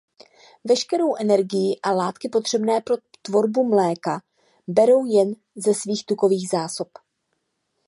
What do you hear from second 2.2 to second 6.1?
potřebné pro tvorbu mléka berou jen ze svých